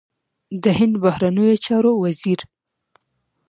[0.63, 2.39] د هند بهرنیو چارو وزیر